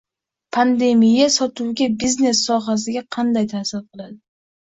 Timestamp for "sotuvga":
1.33-1.89